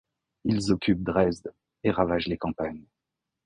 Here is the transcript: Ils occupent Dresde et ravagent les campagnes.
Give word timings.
Ils 0.45 0.71
occupent 0.73 1.03
Dresde 1.03 1.53
et 1.83 1.91
ravagent 1.91 2.25
les 2.27 2.37
campagnes. 2.39 2.87